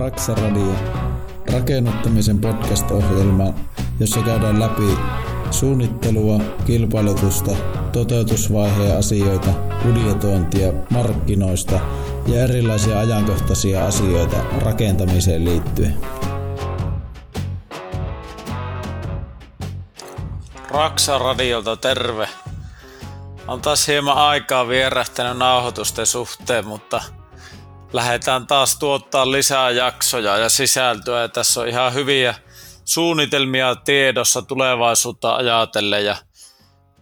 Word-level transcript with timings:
Raksa 0.00 0.34
Radio, 0.34 0.74
rakennuttamisen 1.52 2.38
podcast-ohjelma, 2.38 3.54
jossa 4.00 4.20
käydään 4.22 4.60
läpi 4.60 4.98
suunnittelua, 5.50 6.40
kilpailutusta, 6.66 7.50
toteutusvaiheen 7.92 8.98
asioita, 8.98 9.50
budjetointia, 9.82 10.72
markkinoista 10.90 11.80
ja 12.26 12.42
erilaisia 12.42 12.98
ajankohtaisia 12.98 13.86
asioita 13.86 14.36
rakentamiseen 14.64 15.44
liittyen. 15.44 15.96
Raksa 20.70 21.18
Radiolta 21.18 21.76
terve. 21.76 22.28
On 23.48 23.60
taas 23.60 23.88
hieman 23.88 24.16
aikaa 24.16 24.68
vierähtänyt 24.68 25.38
nauhoitusten 25.38 26.06
suhteen, 26.06 26.66
mutta 26.66 27.02
lähdetään 27.92 28.46
taas 28.46 28.78
tuottaa 28.78 29.30
lisää 29.30 29.70
jaksoja 29.70 30.38
ja 30.38 30.48
sisältöä. 30.48 31.20
Ja 31.20 31.28
tässä 31.28 31.60
on 31.60 31.68
ihan 31.68 31.94
hyviä 31.94 32.34
suunnitelmia 32.84 33.74
tiedossa 33.74 34.42
tulevaisuutta 34.42 35.36
ajatellen 35.36 36.04
ja 36.04 36.16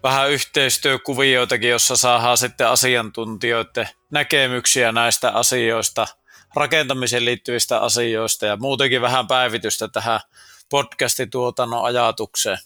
vähän 0.03 0.31
yhteistyökuvioitakin, 0.31 1.71
jossa 1.71 1.97
saadaan 1.97 2.39
sitten 2.39 2.69
asiantuntijoiden 2.69 3.89
näkemyksiä 4.11 4.93
näistä 4.93 5.31
asioista, 5.31 6.07
rakentamiseen 6.55 7.25
liittyvistä 7.25 7.79
asioista 7.79 8.47
ja 8.47 8.57
muutenkin 8.57 9.01
vähän 9.01 9.27
päivitystä 9.27 9.89
tähän 9.89 10.21
podcastituotannon 10.71 11.85
ajatukseen 11.85 12.59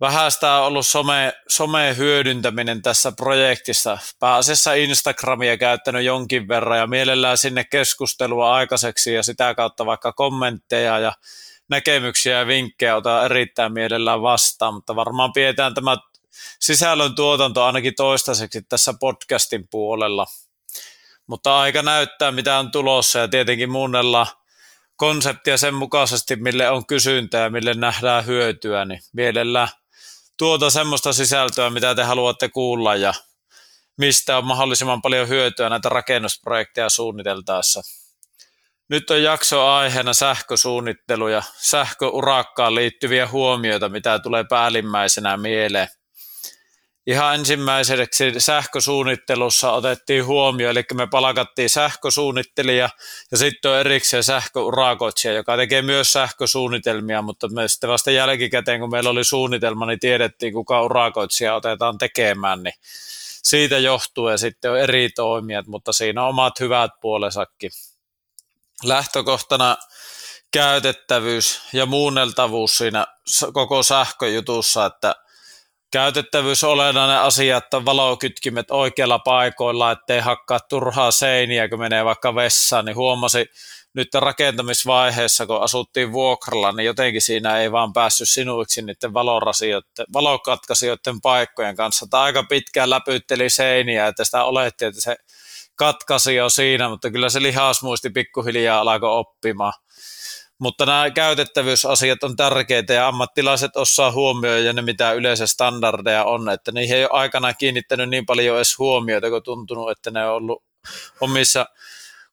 vähän 0.00 0.30
sitä 0.30 0.54
on 0.54 0.66
ollut 0.66 0.86
some, 0.86 1.32
some 1.48 1.96
hyödyntäminen 1.96 2.82
tässä 2.82 3.12
projektissa. 3.12 3.98
Pääasiassa 4.18 4.74
Instagramia 4.74 5.56
käyttänyt 5.56 6.04
jonkin 6.04 6.48
verran 6.48 6.78
ja 6.78 6.86
mielellään 6.86 7.38
sinne 7.38 7.64
keskustelua 7.64 8.54
aikaiseksi 8.54 9.14
ja 9.14 9.22
sitä 9.22 9.54
kautta 9.54 9.86
vaikka 9.86 10.12
kommentteja 10.12 10.98
ja 10.98 11.12
näkemyksiä 11.68 12.38
ja 12.38 12.46
vinkkejä 12.46 12.96
ota 12.96 13.24
erittäin 13.24 13.72
mielellään 13.72 14.22
vastaan, 14.22 14.74
mutta 14.74 14.96
varmaan 14.96 15.32
pidetään 15.32 15.74
tämä 15.74 15.96
sisällön 16.60 17.14
tuotanto 17.14 17.64
ainakin 17.64 17.94
toistaiseksi 17.96 18.62
tässä 18.62 18.94
podcastin 19.00 19.68
puolella. 19.68 20.26
Mutta 21.26 21.58
aika 21.58 21.82
näyttää, 21.82 22.32
mitä 22.32 22.58
on 22.58 22.70
tulossa 22.70 23.18
ja 23.18 23.28
tietenkin 23.28 23.70
muunnella 23.70 24.26
konseptia 24.96 25.58
sen 25.58 25.74
mukaisesti, 25.74 26.36
mille 26.36 26.70
on 26.70 26.86
kysyntää 26.86 27.42
ja 27.42 27.50
mille 27.50 27.74
nähdään 27.74 28.26
hyötyä, 28.26 28.84
niin 28.84 29.00
mielellään 29.12 29.68
tuota 30.38 30.70
semmoista 30.70 31.12
sisältöä, 31.12 31.70
mitä 31.70 31.94
te 31.94 32.02
haluatte 32.02 32.48
kuulla 32.48 32.96
ja 32.96 33.14
mistä 33.98 34.38
on 34.38 34.46
mahdollisimman 34.46 35.02
paljon 35.02 35.28
hyötyä 35.28 35.68
näitä 35.68 35.88
rakennusprojekteja 35.88 36.88
suunniteltaessa. 36.88 37.82
Nyt 38.88 39.10
on 39.10 39.22
jakso 39.22 39.66
aiheena 39.66 40.14
sähkösuunnittelu 40.14 41.28
ja 41.28 41.42
sähköurakkaan 41.56 42.74
liittyviä 42.74 43.28
huomioita, 43.28 43.88
mitä 43.88 44.18
tulee 44.18 44.44
päällimmäisenä 44.44 45.36
mieleen– 45.36 45.88
ihan 47.06 47.34
ensimmäiseksi 47.34 48.32
sähkösuunnittelussa 48.38 49.72
otettiin 49.72 50.26
huomioon, 50.26 50.70
eli 50.70 50.84
me 50.94 51.06
palkattiin 51.06 51.70
sähkösuunnittelija 51.70 52.88
ja 53.30 53.38
sitten 53.38 53.70
on 53.70 53.78
erikseen 53.78 54.24
sähköurakoitsija, 54.24 55.34
joka 55.34 55.56
tekee 55.56 55.82
myös 55.82 56.12
sähkösuunnitelmia, 56.12 57.22
mutta 57.22 57.48
me 57.48 57.68
sitten 57.68 57.90
vasta 57.90 58.10
jälkikäteen, 58.10 58.80
kun 58.80 58.90
meillä 58.90 59.10
oli 59.10 59.24
suunnitelma, 59.24 59.86
niin 59.86 60.00
tiedettiin, 60.00 60.52
kuka 60.52 60.82
urakoitsija 60.82 61.54
otetaan 61.54 61.98
tekemään, 61.98 62.62
niin 62.62 62.74
siitä 63.42 63.78
johtuen 63.78 64.38
sitten 64.38 64.70
on 64.70 64.78
eri 64.78 65.10
toimijat, 65.10 65.66
mutta 65.66 65.92
siinä 65.92 66.22
on 66.22 66.28
omat 66.28 66.60
hyvät 66.60 66.90
puolesakin. 67.00 67.70
Lähtökohtana 68.84 69.76
käytettävyys 70.52 71.60
ja 71.72 71.86
muunneltavuus 71.86 72.78
siinä 72.78 73.06
koko 73.52 73.82
sähköjutussa, 73.82 74.86
että 74.86 75.14
käytettävyys 75.94 76.64
olennainen 76.64 77.18
asia, 77.18 77.56
että 77.56 77.84
valokytkimet 77.84 78.70
oikealla 78.70 79.18
paikoilla, 79.18 79.90
ettei 79.90 80.20
hakkaa 80.20 80.60
turhaa 80.60 81.10
seiniä, 81.10 81.68
kun 81.68 81.78
menee 81.78 82.04
vaikka 82.04 82.34
vessaan, 82.34 82.84
niin 82.84 82.96
huomasi 82.96 83.46
nyt 83.94 84.14
rakentamisvaiheessa, 84.14 85.46
kun 85.46 85.62
asuttiin 85.62 86.12
vuokralla, 86.12 86.72
niin 86.72 86.86
jotenkin 86.86 87.22
siinä 87.22 87.58
ei 87.58 87.72
vaan 87.72 87.92
päässyt 87.92 88.28
sinuiksi 88.28 88.82
niiden 88.82 89.14
valokatkaisijoiden 90.12 91.20
paikkojen 91.22 91.76
kanssa. 91.76 92.06
Tai 92.10 92.22
aika 92.22 92.42
pitkään 92.42 92.90
läpytteli 92.90 93.50
seiniä, 93.50 94.06
että 94.06 94.24
sitä 94.24 94.44
oletti, 94.44 94.84
että 94.84 95.00
se 95.00 95.16
katkaisi 95.76 96.34
jo 96.34 96.50
siinä, 96.50 96.88
mutta 96.88 97.10
kyllä 97.10 97.28
se 97.28 97.42
lihasmuisti 97.42 98.10
pikkuhiljaa 98.10 98.80
alkoi 98.80 99.18
oppimaan. 99.18 99.72
Mutta 100.64 100.86
nämä 100.86 101.10
käytettävyysasiat 101.10 102.22
on 102.22 102.36
tärkeitä 102.36 102.92
ja 102.92 103.08
ammattilaiset 103.08 103.76
osaa 103.76 104.12
huomioida 104.12 104.72
ne, 104.72 104.82
mitä 104.82 105.12
yleensä 105.12 105.46
standardeja 105.46 106.24
on, 106.24 106.48
että 106.48 106.72
niihin 106.72 106.96
ei 106.96 107.02
ole 107.02 107.10
aikana 107.12 107.54
kiinnittänyt 107.54 108.08
niin 108.08 108.26
paljon 108.26 108.56
edes 108.56 108.78
huomiota, 108.78 109.30
kun 109.30 109.42
tuntunut, 109.42 109.90
että 109.90 110.10
ne 110.10 110.26
on 110.26 110.34
ollut 110.34 110.64
omissa 111.20 111.66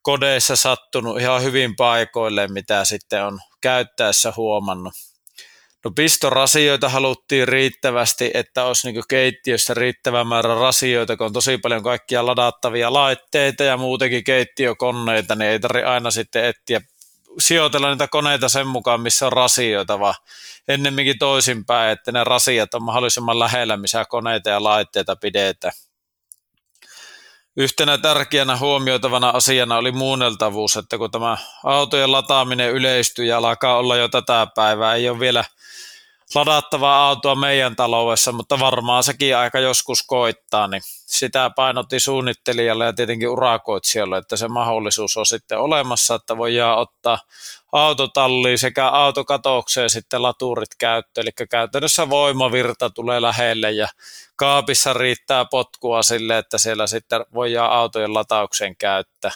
kodeissa 0.02 0.56
sattunut 0.56 1.22
ihan 1.22 1.44
hyvin 1.44 1.76
paikoille, 1.76 2.48
mitä 2.48 2.86
sitten 2.86 3.26
on 3.26 3.40
käyttäessä 3.62 4.34
huomannut. 4.38 4.94
No 5.86 5.92
pistorasioita 5.96 6.90
haluttiin 6.90 7.48
riittävästi, 7.48 8.32
että 8.34 8.66
olisi 8.66 8.92
niin 8.92 9.04
keittiössä 9.10 9.74
riittävä 9.74 10.24
määrä 10.24 10.56
rasioita, 10.56 11.18
kun 11.18 11.26
on 11.26 11.34
tosi 11.34 11.58
paljon 11.58 11.84
kaikkia 11.84 12.26
ladattavia 12.26 12.94
laitteita 12.94 13.64
ja 13.64 13.78
muutenkin 13.78 14.24
keittiökoneita, 14.24 15.36
niin 15.36 15.52
ei 15.52 15.60
tarvitse 15.60 15.86
aina 15.86 16.12
sitten 16.12 16.46
etsiä 16.46 16.82
sijoitella 17.40 17.90
niitä 17.90 18.08
koneita 18.08 18.50
sen 18.50 18.68
mukaan, 18.68 19.02
missä 19.02 19.26
on 19.26 19.34
rasioita, 19.34 20.00
vaan 20.00 20.16
ennemminkin 20.68 21.20
toisinpäin, 21.20 21.92
että 21.92 22.12
ne 22.12 22.24
rasiat 22.24 22.74
on 22.74 22.84
mahdollisimman 22.84 23.40
lähellä, 23.40 23.78
missä 23.78 24.06
koneita 24.06 24.50
ja 24.50 24.64
laitteita 24.64 25.16
pidetään. 25.16 25.74
Yhtenä 27.58 27.98
tärkeänä 27.98 28.58
huomioitavana 28.58 29.30
asiana 29.30 29.78
oli 29.78 29.92
muunneltavuus, 29.92 30.78
että 30.78 30.98
kun 30.98 31.12
tämä 31.12 31.38
autojen 31.64 32.12
lataaminen 32.12 32.72
yleistyy 32.72 33.26
ja 33.26 33.38
alkaa 33.38 33.78
olla 33.78 33.96
jo 33.96 34.08
tätä 34.08 34.48
päivää, 34.56 34.96
ei 34.96 35.10
ole 35.10 35.20
vielä– 35.20 35.44
ladattavaa 36.36 37.08
autoa 37.08 37.36
meidän 37.36 37.76
taloudessa, 37.76 38.32
mutta 38.32 38.60
varmaan 38.60 39.04
sekin 39.04 39.38
aika 39.38 39.60
joskus 39.60 40.04
koittaa, 40.04 40.68
niin 40.68 40.82
sitä 41.06 41.52
painotti 41.56 42.00
suunnittelijalle 42.00 42.86
ja 42.86 42.94
tietenkin 42.94 43.30
urakoitsijalle, 43.30 44.18
että 44.18 44.36
se 44.36 44.48
mahdollisuus 44.48 45.18
on 45.18 45.26
sitten 45.26 45.60
olemassa, 45.60 46.16
että 46.16 46.38
voidaan 46.38 46.78
ottaa 46.78 47.20
autotalliin 47.72 48.58
sekä 48.58 48.88
autokatokseen 48.88 49.90
sitten 49.90 50.22
laturit 50.22 50.76
käyttöön, 50.78 51.24
eli 51.24 51.48
käytännössä 51.50 52.10
voimavirta 52.10 52.90
tulee 52.90 53.22
lähelle 53.22 53.72
ja 53.72 53.88
kaapissa 54.36 54.94
riittää 54.94 55.46
potkua 55.46 56.04
sille, 56.04 56.38
että 56.38 56.58
siellä 56.58 56.88
sitten 56.88 57.26
voidaan 57.34 57.72
autojen 57.72 58.14
latauksen 58.14 58.76
käyttää. 58.78 59.32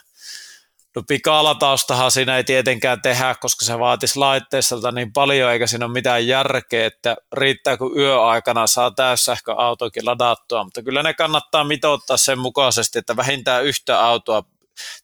No 0.95 1.03
pikalataustahan 1.07 2.11
siinä 2.11 2.37
ei 2.37 2.43
tietenkään 2.43 3.01
tehdä, 3.01 3.35
koska 3.39 3.65
se 3.65 3.79
vaatisi 3.79 4.19
laitteistelta 4.19 4.91
niin 4.91 5.13
paljon, 5.13 5.51
eikä 5.51 5.67
siinä 5.67 5.85
ole 5.85 5.93
mitään 5.93 6.27
järkeä, 6.27 6.85
että 6.85 7.15
riittää 7.33 7.77
kun 7.77 7.97
yöaikana 7.97 8.67
saa 8.67 8.91
täyssähköautokin 8.91 10.05
ladattua, 10.05 10.63
mutta 10.63 10.83
kyllä 10.83 11.03
ne 11.03 11.13
kannattaa 11.13 11.63
mitoittaa 11.63 12.17
sen 12.17 12.39
mukaisesti, 12.39 12.99
että 12.99 13.15
vähintään 13.15 13.65
yhtä 13.65 14.05
autoa 14.05 14.43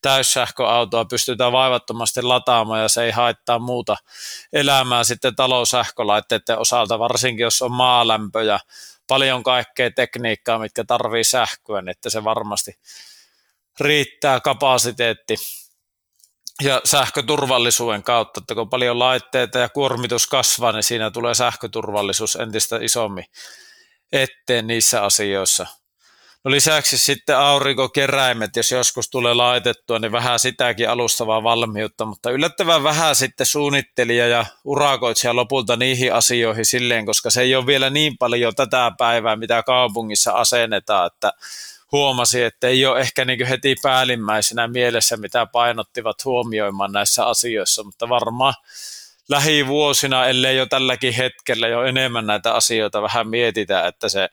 täyssähköautoa 0.02 1.06
pystytään 1.06 1.52
vaivattomasti 1.52 2.22
lataamaan 2.22 2.82
ja 2.82 2.90
se 2.90 3.04
ei 3.04 3.12
haittaa 3.12 3.60
muuta 3.60 3.98
elämää 4.54 5.04
sitten 5.04 5.36
taloussähkölaitteiden 5.36 6.60
osalta, 6.60 7.00
varsinkin 7.00 7.44
jos 7.44 7.62
on 7.62 7.72
maalämpö 7.72 8.44
ja 8.44 8.60
paljon 9.08 9.44
kaikkea 9.44 9.92
tekniikkaa, 9.92 10.60
mitkä 10.60 10.84
tarvii 10.84 11.24
sähköä, 11.24 11.82
niin 11.82 11.90
että 11.90 12.10
se 12.10 12.24
varmasti 12.24 12.72
riittää 13.80 14.40
kapasiteetti 14.40 15.36
ja 16.62 16.82
sähköturvallisuuden 16.86 18.04
kautta, 18.04 18.40
että 18.40 18.56
kun 18.56 18.70
paljon 18.70 19.00
laitteita 19.00 19.60
ja 19.60 19.70
kuormitus 19.70 20.28
kasvaa, 20.28 20.72
niin 20.72 20.84
siinä 20.84 21.12
tulee 21.12 21.34
sähköturvallisuus 21.34 22.36
entistä 22.36 22.80
isommin 22.82 23.26
eteen 24.12 24.68
niissä 24.68 25.04
asioissa. 25.04 25.68
No 26.44 26.52
lisäksi 26.52 26.98
sitten 26.98 27.38
aurinkokeräimet, 27.38 28.56
jos 28.56 28.72
joskus 28.72 29.10
tulee 29.10 29.34
laitettua, 29.34 30.00
niin 30.00 30.12
vähän 30.12 30.40
sitäkin 30.40 30.90
alustavaa 30.90 31.44
valmiutta, 31.44 32.06
mutta 32.06 32.32
yllättävän 32.32 32.84
vähän 32.84 33.16
sitten 33.16 33.46
suunnittelija 33.46 34.28
ja 34.28 34.46
urakoitsija 34.64 35.36
lopulta 35.36 35.76
niihin 35.76 36.14
asioihin 36.14 36.66
silleen, 36.66 37.06
koska 37.06 37.30
se 37.30 37.42
ei 37.42 37.56
ole 37.56 37.66
vielä 37.66 37.90
niin 37.90 38.18
paljon 38.18 38.56
tätä 38.56 38.92
päivää, 38.98 39.36
mitä 39.36 39.64
kaupungissa 39.64 40.32
asennetaan, 40.32 41.08
että 41.08 41.34
huomasi, 41.92 42.44
että 42.44 42.68
ei 42.68 42.86
ole 42.86 43.00
ehkä 43.00 43.26
niin 43.26 43.48
heti 43.48 43.76
päällimmäisenä 43.84 44.68
mielessä, 44.68 45.18
mitä 45.18 45.46
painottivat 45.46 46.26
huomioimaan 46.26 46.92
näissä 46.92 47.26
asioissa, 47.26 47.84
mutta 47.84 48.10
varmaan 48.10 48.54
lähivuosina, 49.30 50.26
ellei 50.26 50.58
jo 50.58 50.66
tälläkin 50.66 51.14
hetkellä 51.14 51.68
jo 51.68 51.84
enemmän 51.84 52.28
näitä 52.28 52.54
asioita 52.54 53.02
vähän 53.02 53.28
mietitä, 53.28 53.88
että 53.88 54.10
se 54.10 54.30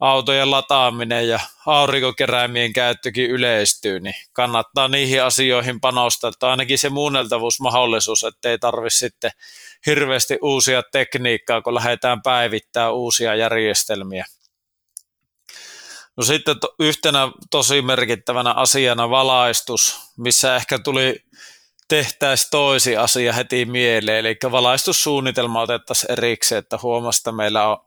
autojen 0.00 0.50
lataaminen 0.50 1.28
ja 1.28 1.40
aurinkokeräimien 1.66 2.72
käyttökin 2.72 3.30
yleistyy, 3.30 4.00
niin 4.00 4.14
kannattaa 4.32 4.88
niihin 4.88 5.22
asioihin 5.22 5.80
panostaa, 5.80 6.28
että 6.28 6.50
ainakin 6.50 6.78
se 6.78 6.88
muunneltavuusmahdollisuus, 6.88 8.24
ettei 8.24 8.58
tarvitse 8.58 8.98
sitten 8.98 9.30
hirveästi 9.86 10.38
uusia 10.42 10.82
tekniikkaa, 10.92 11.62
kun 11.62 11.74
lähdetään 11.74 12.22
päivittämään 12.22 12.94
uusia 12.94 13.34
järjestelmiä. 13.34 14.24
No 16.16 16.24
sitten 16.24 16.60
to, 16.60 16.74
yhtenä 16.78 17.28
tosi 17.50 17.82
merkittävänä 17.82 18.52
asiana 18.52 19.10
valaistus, 19.10 20.00
missä 20.16 20.56
ehkä 20.56 20.78
tuli 20.78 21.24
tehtäisiin 21.88 22.50
toisi 22.50 22.96
asia 22.96 23.32
heti 23.32 23.64
mieleen, 23.64 24.18
eli 24.18 24.36
valaistussuunnitelma 24.50 25.60
otettaisiin 25.60 26.12
erikseen, 26.12 26.58
että 26.58 26.78
huomasta 26.82 27.32
meillä 27.32 27.68
on 27.68 27.78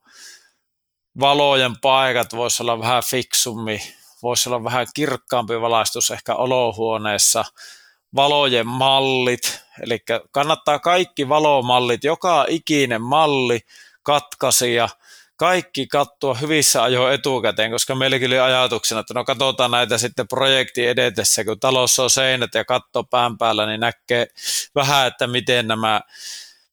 valojen 1.20 1.74
paikat, 1.82 2.36
voisi 2.36 2.64
olla 2.64 2.80
vähän 2.80 3.04
fiksummi, 3.04 3.82
voisi 4.24 4.50
olla 4.50 4.64
vähän 4.64 4.88
kirkkaampi 4.96 5.62
valaistus 5.62 6.12
ehkä 6.12 6.36
olohuoneessa, 6.36 7.46
valojen 8.16 8.68
mallit, 8.68 9.62
eli 9.82 10.00
kannattaa 10.32 10.80
kaikki 10.80 11.30
valomallit, 11.30 12.04
joka 12.04 12.46
ikinen 12.50 13.02
malli, 13.02 13.60
katkaisia, 14.04 14.90
kaikki 15.40 15.88
kattua 15.88 16.34
hyvissä 16.34 16.84
ajoin 16.84 17.14
etukäteen, 17.14 17.72
koska 17.72 17.96
meilläkin 17.96 18.28
oli 18.28 18.40
ajatuksena, 18.40 19.02
että 19.02 19.14
no 19.14 19.26
katsotaan 19.26 19.72
näitä 19.72 19.98
sitten 19.98 20.28
projekti 20.28 20.88
edetessä, 20.88 21.44
kun 21.46 21.60
talossa 21.60 22.04
on 22.04 22.10
seinät 22.10 22.54
ja 22.56 22.66
katto 22.66 23.04
pään 23.04 23.38
päällä, 23.38 23.66
niin 23.66 23.80
näkee 23.80 24.28
vähän, 24.76 25.08
että 25.08 25.28
miten 25.28 25.68
nämä 25.68 26.02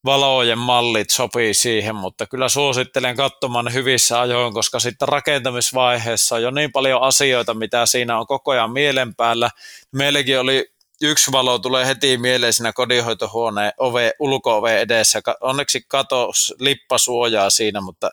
valojen 0.05 0.59
mallit 0.59 1.11
sopii 1.11 1.55
siihen, 1.55 1.95
mutta 1.95 2.27
kyllä 2.27 2.49
suosittelen 2.49 3.17
katsomaan 3.17 3.73
hyvissä 3.73 4.21
ajoin, 4.21 4.55
koska 4.55 4.81
sitten 4.81 5.09
rakentamisvaiheessa 5.09 6.35
on 6.35 6.43
jo 6.43 6.51
niin 6.51 6.73
paljon 6.73 7.03
asioita, 7.03 7.55
mitä 7.55 7.87
siinä 7.87 8.19
on 8.19 8.27
koko 8.27 8.51
ajan 8.51 8.71
mielen 8.71 9.15
päällä. 9.15 9.51
Meilläkin 9.93 10.41
oli 10.41 10.75
yksi 11.03 11.33
valo 11.33 11.59
tulee 11.59 11.87
heti 11.87 12.19
mieleen 12.19 12.53
siinä 12.53 12.73
kodinhoitohuoneen 12.73 13.73
ove, 13.79 14.13
ulko 14.19 14.69
edessä. 14.69 15.21
Onneksi 15.41 15.85
kato 15.89 16.31
lippasuojaa 16.61 17.51
siinä, 17.51 17.81
mutta 17.81 18.11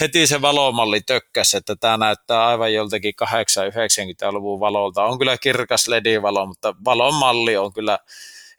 heti 0.00 0.26
se 0.26 0.42
valomalli 0.42 1.00
tökkäs, 1.00 1.54
että 1.54 1.76
tämä 1.76 1.96
näyttää 1.96 2.46
aivan 2.46 2.74
joltakin 2.74 3.14
8-90-luvun 3.24 4.60
valolta. 4.60 5.04
On 5.04 5.18
kyllä 5.18 5.38
kirkas 5.38 5.88
LED-valo, 5.88 6.46
mutta 6.46 6.74
valon 6.84 7.14
malli 7.14 7.56
on 7.56 7.72
kyllä 7.72 7.98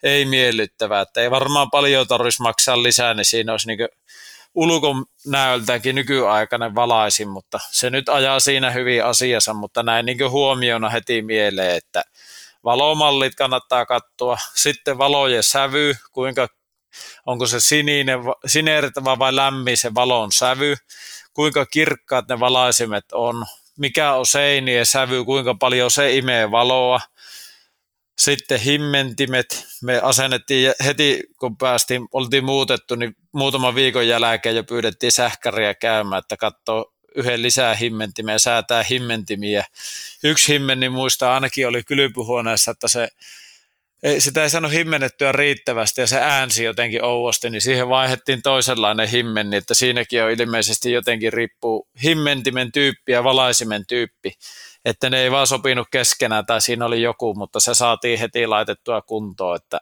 ei 0.02 0.24
miellyttävä. 0.24 1.00
Että 1.00 1.20
ei 1.20 1.30
varmaan 1.30 1.70
paljon 1.70 2.06
tarvitsisi 2.06 2.42
maksaa 2.42 2.82
lisää, 2.82 3.14
niin 3.14 3.24
siinä 3.24 3.52
olisi 3.52 3.66
niin 3.66 3.88
ulkonäöltäänkin 4.54 5.94
nykyaikainen 5.94 6.74
valaisin, 6.74 7.28
mutta 7.28 7.58
se 7.70 7.90
nyt 7.90 8.08
ajaa 8.08 8.40
siinä 8.40 8.70
hyvin 8.70 9.04
asiassa, 9.04 9.54
mutta 9.54 9.82
näin 9.82 10.06
niin 10.06 10.30
huomiona 10.30 10.88
heti 10.88 11.22
mieleen, 11.22 11.76
että 11.76 12.02
valomallit 12.64 13.34
kannattaa 13.34 13.86
katsoa. 13.86 14.38
Sitten 14.54 14.98
valojen 14.98 15.42
sävy, 15.42 15.94
kuinka 16.12 16.48
onko 17.26 17.46
se 17.46 17.60
sininen, 17.60 18.20
sinertävä 18.46 19.18
vai 19.18 19.36
lämmin 19.36 19.76
se 19.76 19.94
valon 19.94 20.32
sävy, 20.32 20.74
kuinka 21.32 21.66
kirkkaat 21.66 22.28
ne 22.28 22.40
valaisimet 22.40 23.12
on, 23.12 23.44
mikä 23.78 24.12
on 24.12 24.26
seinien 24.26 24.86
sävy, 24.86 25.24
kuinka 25.24 25.54
paljon 25.54 25.90
se 25.90 26.16
imee 26.16 26.50
valoa, 26.50 27.00
sitten 28.18 28.60
himmentimet, 28.60 29.66
me 29.82 30.00
asennettiin 30.00 30.74
heti, 30.84 31.22
kun 31.40 31.56
päästiin, 31.56 32.08
oltiin 32.12 32.44
muutettu, 32.44 32.94
niin 32.94 33.16
muutaman 33.32 33.74
viikon 33.74 34.08
jälkeen 34.08 34.56
jo 34.56 34.64
pyydettiin 34.64 35.12
sähkäriä 35.12 35.74
käymään, 35.74 36.18
että 36.18 36.36
katsoo 36.36 36.92
yhden 37.14 37.42
lisää 37.42 37.74
himmentimen 37.74 38.32
ja 38.32 38.38
säätää 38.38 38.82
himmentimiä. 38.82 39.64
Yksi 40.24 40.52
himmenni 40.52 40.88
muistaa 40.88 41.34
ainakin 41.34 41.68
oli 41.68 41.82
kylpyhuoneessa, 41.82 42.70
että 42.70 42.88
se 42.88 43.08
ei, 44.02 44.20
sitä 44.20 44.42
ei 44.42 44.50
saanut 44.50 44.72
himmennettyä 44.72 45.32
riittävästi 45.32 46.00
ja 46.00 46.06
se 46.06 46.18
äänsi 46.20 46.64
jotenkin 46.64 47.04
ouosti, 47.04 47.50
niin 47.50 47.60
siihen 47.60 47.88
vaihdettiin 47.88 48.42
toisenlainen 48.42 49.08
himmenni, 49.08 49.56
että 49.56 49.74
siinäkin 49.74 50.24
on 50.24 50.30
ilmeisesti 50.30 50.92
jotenkin 50.92 51.32
riippuu 51.32 51.88
himmentimen 52.02 52.72
tyyppi 52.72 53.12
ja 53.12 53.24
valaisimen 53.24 53.86
tyyppi 53.86 54.32
että 54.84 55.10
ne 55.10 55.22
ei 55.22 55.30
vaan 55.30 55.46
sopinut 55.46 55.88
keskenään 55.90 56.46
tai 56.46 56.60
siinä 56.60 56.86
oli 56.86 57.02
joku, 57.02 57.34
mutta 57.34 57.60
se 57.60 57.74
saatiin 57.74 58.18
heti 58.18 58.46
laitettua 58.46 59.02
kuntoon, 59.02 59.56
että 59.56 59.80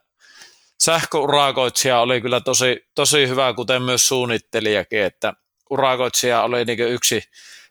sähköurakoitsija 0.81 2.01
oli 2.01 2.21
kyllä 2.21 2.41
tosi, 2.41 2.87
tosi 2.95 3.29
hyvä, 3.29 3.55
kuten 3.55 3.83
myös 3.83 4.09
suunnittelijakin, 4.09 5.03
että 5.03 5.33
urakoitsija 5.71 6.43
oli 6.43 6.65
niin 6.65 6.79
yksi 6.81 7.23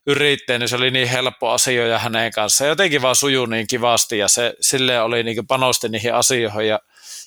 yrittäjä, 0.07 0.59
niin 0.59 0.69
se 0.69 0.75
oli 0.75 0.91
niin 0.91 1.07
helppo 1.07 1.49
asioja 1.49 1.99
hänen 1.99 2.31
kanssaan. 2.31 2.69
Jotenkin 2.69 3.01
vaan 3.01 3.15
sujui 3.15 3.47
niin 3.47 3.67
kivasti 3.67 4.17
ja 4.17 4.27
se 4.27 4.55
sille 4.61 5.01
oli 5.01 5.23
niin 5.23 5.47
panosti 5.47 5.89
niihin 5.89 6.13
asioihin. 6.13 6.67
Ja 6.67 6.79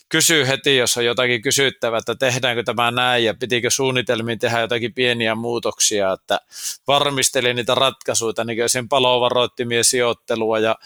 kysyy 0.08 0.46
heti, 0.46 0.76
jos 0.76 0.96
on 0.96 1.04
jotakin 1.04 1.42
kysyttävää, 1.42 1.98
että 1.98 2.14
tehdäänkö 2.14 2.62
tämä 2.62 2.90
näin 2.90 3.24
ja 3.24 3.34
pitikö 3.34 3.70
suunnitelmiin 3.70 4.38
tehdä 4.38 4.60
jotakin 4.60 4.94
pieniä 4.94 5.34
muutoksia, 5.34 6.12
että 6.12 6.40
varmisteli 6.86 7.54
niitä 7.54 7.74
ratkaisuja, 7.74 8.44
niin 8.44 8.58
kuin 8.58 8.88
palovaroittimien 8.88 9.84
sijoittelua 9.84 10.58
ja 10.58 10.76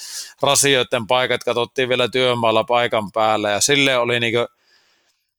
rasioiden 0.42 1.06
paikat 1.06 1.44
katsottiin 1.44 1.88
vielä 1.88 2.08
työmaalla 2.08 2.64
paikan 2.64 3.12
päällä 3.12 3.50
ja 3.50 3.60
sille 3.60 3.96
oli 3.96 4.20
niin 4.20 4.34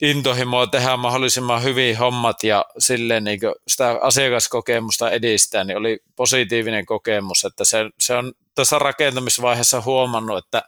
intohimoa 0.04 0.68
tehdä 0.68 0.98
mahdollisimman 0.98 1.64
hyvin 1.64 1.98
hommat 1.98 2.44
ja 2.44 2.66
sille 2.78 3.20
niin 3.20 3.40
sitä 3.68 3.98
asiakaskokemusta 4.02 5.12
edistää, 5.12 5.64
niin 5.64 5.78
oli 5.78 6.00
positiivinen 6.16 6.86
kokemus, 6.86 7.46
että 7.46 7.64
se, 7.66 7.78
se 8.00 8.14
on 8.14 8.34
tässä 8.56 8.80
rakentamisvaiheessa 8.80 9.82
huomannut, 9.82 10.46
että 10.46 10.64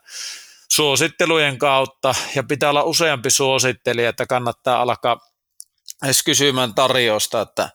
suosittelujen 0.71 1.57
kautta 1.57 2.15
ja 2.35 2.43
pitää 2.43 2.69
olla 2.69 2.83
useampi 2.83 3.29
suosittelija, 3.29 4.09
että 4.09 4.25
kannattaa 4.25 4.81
alkaa 4.81 5.19
edes 6.03 6.23
kysymään 6.23 6.73
tarjosta, 6.73 7.41
että 7.41 7.69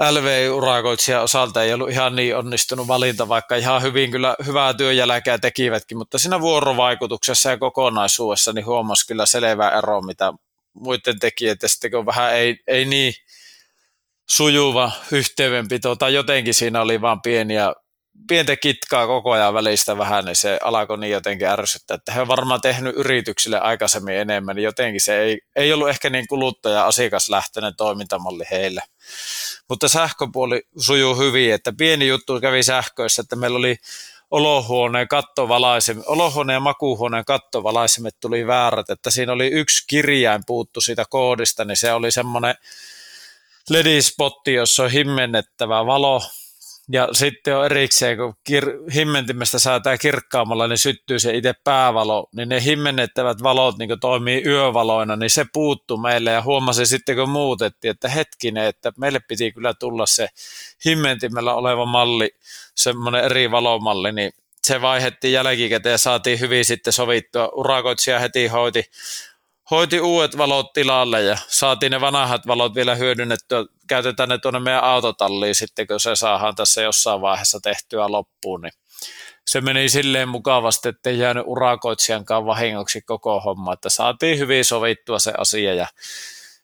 LV-urakoitsijan 0.00 1.22
osalta 1.22 1.62
ei 1.62 1.74
ollut 1.74 1.90
ihan 1.90 2.16
niin 2.16 2.36
onnistunut 2.36 2.88
valinta, 2.88 3.28
vaikka 3.28 3.56
ihan 3.56 3.82
hyvin 3.82 4.10
kyllä 4.10 4.36
hyvää 4.46 4.74
työjälkeä 4.74 5.38
tekivätkin, 5.38 5.98
mutta 5.98 6.18
siinä 6.18 6.40
vuorovaikutuksessa 6.40 7.50
ja 7.50 7.58
kokonaisuudessa 7.58 8.52
niin 8.52 8.66
huomasi 8.66 9.06
kyllä 9.06 9.26
selvä 9.26 9.68
ero, 9.68 10.00
mitä 10.00 10.32
muiden 10.72 11.18
tekijät, 11.18 11.62
ja 11.62 11.68
sitten 11.68 11.90
kun 11.90 12.06
vähän 12.06 12.34
ei, 12.34 12.56
ei 12.66 12.84
niin 12.84 13.14
sujuva 14.28 14.92
yhteydenpito, 15.12 15.96
tai 15.96 16.14
jotenkin 16.14 16.54
siinä 16.54 16.80
oli 16.80 17.00
vain 17.00 17.20
pieniä 17.20 17.72
pientä 18.28 18.56
kitkaa 18.56 19.06
koko 19.06 19.32
ajan 19.32 19.54
välistä 19.54 19.98
vähän, 19.98 20.24
niin 20.24 20.36
se 20.36 20.58
alkoi 20.64 20.98
niin 20.98 21.12
jotenkin 21.12 21.48
ärsyttää, 21.48 21.94
että 21.94 22.12
he 22.12 22.20
on 22.20 22.28
varmaan 22.28 22.60
tehnyt 22.60 22.96
yrityksille 22.96 23.60
aikaisemmin 23.60 24.14
enemmän, 24.14 24.56
niin 24.56 24.64
jotenkin 24.64 25.00
se 25.00 25.20
ei, 25.20 25.40
ei 25.56 25.72
ollut 25.72 25.88
ehkä 25.88 26.10
niin 26.10 26.26
kuluttaja-asiakaslähtöinen 26.28 27.76
toimintamalli 27.76 28.44
heille. 28.50 28.82
Mutta 29.68 29.88
sähköpuoli 29.88 30.62
sujuu 30.78 31.14
hyvin, 31.14 31.54
että 31.54 31.72
pieni 31.78 32.08
juttu 32.08 32.40
kävi 32.40 32.62
sähköissä, 32.62 33.22
että 33.22 33.36
meillä 33.36 33.58
oli 33.58 33.76
olohuoneen 34.30 35.08
kattovalaisimet, 35.08 36.04
olohuoneen 36.06 36.54
ja 36.54 36.60
makuuhuoneen 36.60 37.24
kattovalaisimet 37.24 38.16
tuli 38.20 38.46
väärät, 38.46 38.90
että 38.90 39.10
siinä 39.10 39.32
oli 39.32 39.46
yksi 39.46 39.84
kirjain 39.86 40.42
puuttu 40.46 40.80
siitä 40.80 41.04
koodista, 41.10 41.64
niin 41.64 41.76
se 41.76 41.92
oli 41.92 42.10
semmoinen 42.10 42.54
LED-spotti, 43.70 44.54
jossa 44.54 44.82
on 44.82 44.90
himmennettävä 44.90 45.86
valo, 45.86 46.22
ja 46.92 47.08
sitten 47.12 47.56
on 47.56 47.64
erikseen, 47.64 48.16
kun 48.16 48.34
kir- 48.50 48.92
himmentimestä 48.94 49.58
säätää 49.58 49.98
kirkkaammalla, 49.98 50.68
niin 50.68 50.78
syttyy 50.78 51.18
se 51.18 51.36
itse 51.36 51.54
päävalo, 51.64 52.28
niin 52.36 52.48
ne 52.48 52.64
himmennettävät 52.64 53.42
valot 53.42 53.78
niin 53.78 54.00
toimii 54.00 54.42
yövaloina, 54.46 55.16
niin 55.16 55.30
se 55.30 55.44
puuttuu 55.52 55.96
meille 55.96 56.30
ja 56.30 56.42
huomasi 56.42 56.86
sitten, 56.86 57.16
kun 57.16 57.28
muutettiin, 57.28 57.90
että 57.90 58.08
hetkinen, 58.08 58.64
että 58.64 58.92
meille 58.98 59.20
piti 59.28 59.52
kyllä 59.52 59.74
tulla 59.74 60.06
se 60.06 60.28
himmentimellä 60.84 61.54
oleva 61.54 61.86
malli, 61.86 62.30
semmoinen 62.74 63.24
eri 63.24 63.50
valomalli, 63.50 64.12
niin 64.12 64.32
se 64.62 64.80
vaihettiin 64.80 65.32
jälkikäteen 65.32 65.90
ja 65.90 65.98
saatiin 65.98 66.40
hyvin 66.40 66.64
sitten 66.64 66.92
sovittua. 66.92 67.48
Urakoitsija 67.56 68.18
heti 68.18 68.46
hoiti 68.46 68.84
hoiti 69.70 70.00
uudet 70.00 70.38
valot 70.38 70.72
tilalle 70.72 71.22
ja 71.22 71.36
saatiin 71.48 71.92
ne 71.92 72.00
vanhat 72.00 72.46
valot 72.46 72.74
vielä 72.74 72.94
hyödynnettyä. 72.94 73.64
Käytetään 73.88 74.28
ne 74.28 74.38
tuonne 74.38 74.60
meidän 74.60 74.84
autotalliin 74.84 75.54
sitten, 75.54 75.86
kun 75.86 76.00
se 76.00 76.16
saadaan 76.16 76.54
tässä 76.54 76.82
jossain 76.82 77.20
vaiheessa 77.20 77.60
tehtyä 77.60 78.08
loppuun. 78.08 78.60
Niin 78.60 78.72
se 79.46 79.60
meni 79.60 79.88
silleen 79.88 80.28
mukavasti, 80.28 80.88
että 80.88 81.10
ei 81.10 81.18
jäänyt 81.18 81.44
urakoitsijankaan 81.46 82.46
vahingoksi 82.46 83.02
koko 83.02 83.40
homma, 83.40 83.72
että 83.72 83.88
saatiin 83.88 84.38
hyvin 84.38 84.64
sovittua 84.64 85.18
se 85.18 85.32
asia 85.38 85.74
ja 85.74 85.86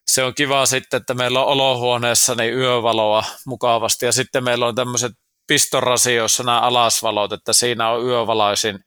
se 0.06 0.24
on 0.24 0.34
kiva 0.34 0.66
sitten, 0.66 1.00
että 1.00 1.14
meillä 1.14 1.40
on 1.40 1.46
olohuoneessa 1.46 2.34
niin 2.34 2.54
yövaloa 2.54 3.24
mukavasti 3.46 4.06
ja 4.06 4.12
sitten 4.12 4.44
meillä 4.44 4.66
on 4.66 4.74
tämmöiset 4.74 5.12
pistorasioissa 5.46 6.42
nämä 6.42 6.60
alasvalot, 6.60 7.32
että 7.32 7.52
siinä 7.52 7.90
on 7.90 8.06
yövalaisin, 8.06 8.78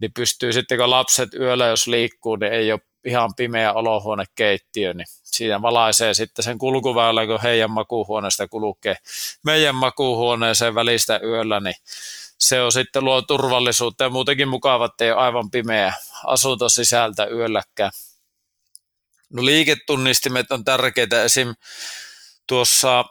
niin 0.00 0.12
pystyy 0.12 0.52
sitten 0.52 0.78
kun 0.78 0.90
lapset 0.90 1.34
yöllä 1.34 1.66
jos 1.66 1.86
liikkuu, 1.86 2.36
niin 2.36 2.52
ei 2.52 2.72
ole 2.72 2.80
ihan 3.08 3.30
pimeä 3.36 3.72
olohuonekeittiö, 3.72 4.94
niin 4.94 5.06
siinä 5.22 5.62
valaisee 5.62 6.14
sitten 6.14 6.42
sen 6.42 6.58
kulkuväylän, 6.58 7.26
kun 7.26 7.42
heidän 7.42 7.70
makuuhuoneesta 7.70 8.48
kulkee 8.48 8.96
meidän 9.42 9.74
makuuhuoneeseen 9.74 10.74
välistä 10.74 11.20
yöllä, 11.22 11.60
niin 11.60 11.74
se 12.38 12.62
on 12.62 12.72
sitten 12.72 13.04
luo 13.04 13.22
turvallisuutta 13.22 14.04
ja 14.04 14.10
muutenkin 14.10 14.48
mukava, 14.48 14.84
että 14.84 15.04
ei 15.04 15.12
ole 15.12 15.20
aivan 15.20 15.50
pimeä 15.50 15.92
asunto 16.24 16.68
sisältä 16.68 17.26
yölläkään. 17.26 17.90
No 19.32 19.44
liiketunnistimet 19.44 20.52
on 20.52 20.64
tärkeitä. 20.64 21.22
Esim. 21.22 21.54
tuossa 22.46 23.04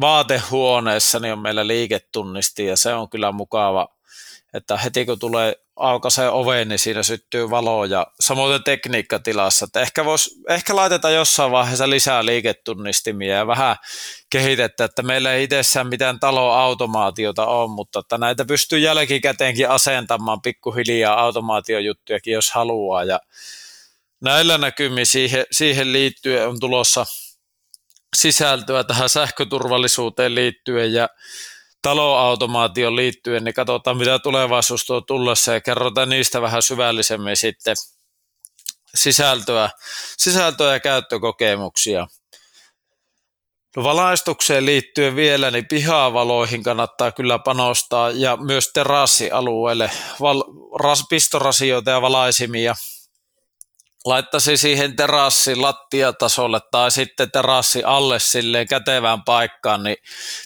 vaatehuoneessa 0.00 1.20
niin 1.20 1.32
on 1.32 1.38
meillä 1.38 1.66
liiketunnisti 1.66 2.66
ja 2.66 2.76
se 2.76 2.94
on 2.94 3.10
kyllä 3.10 3.32
mukava, 3.32 3.88
että 4.56 4.76
heti 4.76 5.06
kun 5.06 5.18
tulee 5.18 5.56
aukaisee 5.76 6.30
oveen, 6.30 6.68
niin 6.68 6.78
siinä 6.78 7.02
syttyy 7.02 7.50
valo 7.50 7.84
ja 7.84 8.06
samoin 8.20 8.64
tekniikkatilassa. 8.64 9.64
Että 9.64 9.80
ehkä, 9.80 10.04
vois, 10.04 10.40
ehkä 10.48 10.76
laitetaan 10.76 11.14
jossain 11.14 11.50
vaiheessa 11.50 11.90
lisää 11.90 12.26
liiketunnistimia 12.26 13.36
ja 13.36 13.46
vähän 13.46 13.76
kehitettä, 14.30 14.84
että 14.84 15.02
meillä 15.02 15.32
ei 15.32 15.44
itsessään 15.44 15.86
mitään 15.86 16.20
taloautomaatiota 16.20 17.46
ole, 17.46 17.70
mutta 17.70 17.98
että 17.98 18.18
näitä 18.18 18.44
pystyy 18.44 18.78
jälkikäteenkin 18.78 19.70
asentamaan 19.70 20.42
pikkuhiljaa 20.42 21.20
automaatiojuttujakin, 21.20 22.34
jos 22.34 22.50
haluaa. 22.50 23.04
Ja 23.04 23.20
näillä 24.20 24.58
näkymin 24.58 25.06
siihen, 25.06 25.44
siihen 25.52 25.92
liittyen 25.92 26.48
on 26.48 26.60
tulossa 26.60 27.06
sisältöä 28.16 28.84
tähän 28.84 29.08
sähköturvallisuuteen 29.08 30.34
liittyen 30.34 30.92
ja 30.92 31.08
taloautomaation 31.86 32.96
liittyen, 32.96 33.44
niin 33.44 33.54
katsotaan 33.54 33.96
mitä 33.96 34.18
tulevaisuus 34.18 34.84
tuo 34.84 35.00
tullessa 35.00 35.54
ja 35.54 35.60
kerrotaan 35.60 36.08
niistä 36.08 36.42
vähän 36.42 36.62
syvällisemmin 36.62 37.36
sitten 37.36 37.76
sisältöä, 38.94 39.70
sisältöä 40.18 40.72
ja 40.72 40.80
käyttökokemuksia. 40.80 42.06
No 43.76 43.84
valaistukseen 43.84 44.66
liittyen 44.66 45.16
vielä, 45.16 45.50
niin 45.50 45.68
pihavaloihin 45.68 46.62
kannattaa 46.62 47.12
kyllä 47.12 47.38
panostaa 47.38 48.10
ja 48.10 48.36
myös 48.36 48.70
terassialueelle 48.74 49.90
val, 50.20 50.44
ras, 50.74 51.04
pistorasioita 51.10 51.90
ja 51.90 52.02
valaisimia 52.02 52.74
laittaisi 54.06 54.56
siihen 54.56 54.96
terassin 54.96 55.62
lattiatasolle 55.62 56.60
tai 56.70 56.90
sitten 56.90 57.30
terassi 57.30 57.84
alle 57.84 58.18
silleen 58.18 58.68
kätevään 58.68 59.24
paikkaan, 59.24 59.82
niin 59.82 59.96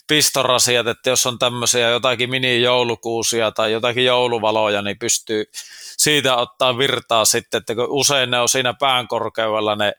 pistorasiat, 0.06 0.86
että 0.86 1.10
jos 1.10 1.26
on 1.26 1.38
tämmöisiä 1.38 1.88
jotakin 1.88 2.30
mini-joulukuusia 2.30 3.52
tai 3.52 3.72
jotakin 3.72 4.04
jouluvaloja, 4.04 4.82
niin 4.82 4.98
pystyy 4.98 5.44
siitä 5.96 6.36
ottaa 6.36 6.78
virtaa 6.78 7.24
sitten, 7.24 7.58
että 7.58 7.74
kun 7.74 7.86
usein 7.88 8.30
ne 8.30 8.40
on 8.40 8.48
siinä 8.48 8.74
pään 8.74 9.08
korkeudella 9.08 9.76
ne 9.76 9.92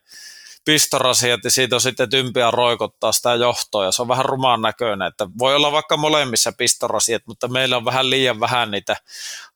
pistorasiat 0.65 1.39
ja 1.43 1.51
siitä 1.51 1.75
on 1.75 1.81
sitten 1.81 2.09
tympiä 2.09 2.51
roikottaa 2.51 3.11
sitä 3.11 3.35
johtoa. 3.35 3.85
Ja 3.85 3.91
se 3.91 4.01
on 4.01 4.07
vähän 4.07 4.25
rumaan 4.25 4.61
näköinen, 4.61 5.07
että 5.07 5.27
voi 5.39 5.55
olla 5.55 5.71
vaikka 5.71 5.97
molemmissa 5.97 6.51
pistorasiat, 6.51 7.21
mutta 7.25 7.47
meillä 7.47 7.77
on 7.77 7.85
vähän 7.85 8.09
liian 8.09 8.39
vähän 8.39 8.71
niitä 8.71 8.95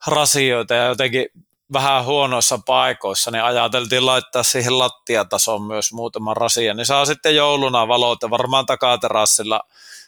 rasioita 0.06 0.74
ja 0.74 0.86
jotenkin 0.86 1.26
vähän 1.72 2.04
huonoissa 2.04 2.58
paikoissa, 2.66 3.30
niin 3.30 3.44
ajateltiin 3.44 4.06
laittaa 4.06 4.42
siihen 4.42 4.78
lattiatasoon 4.78 5.62
myös 5.62 5.92
muutaman 5.92 6.36
rasia, 6.36 6.74
niin 6.74 6.86
saa 6.86 7.04
sitten 7.04 7.36
jouluna 7.36 7.88
valot 7.88 8.22
ja 8.22 8.30
varmaan 8.30 8.66
takaterassilla 8.66 9.60